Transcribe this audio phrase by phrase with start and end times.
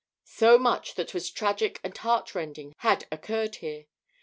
[0.23, 3.85] So much that was tragic and heartrending had occurred here.